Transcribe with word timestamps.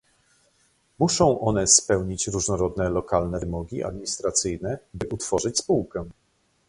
Muszą 0.99 1.41
one 1.41 1.67
spełnić 1.67 2.27
różnorodne 2.27 2.89
lokalne 2.89 3.39
wymogi 3.39 3.83
administracyjne, 3.83 4.77
by 4.93 5.07
utworzyć 5.07 5.57
spółkę 5.57 6.05